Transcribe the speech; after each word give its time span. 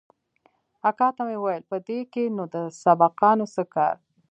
اکا 0.89 1.07
ته 1.15 1.21
مې 1.27 1.35
وويل 1.39 1.63
په 1.69 1.77
دې 1.87 1.99
کښې 2.13 2.25
نو 2.37 2.43
د 2.53 2.55
سبقانو 2.81 3.45
څه 3.55 3.63
کار. 3.73 3.95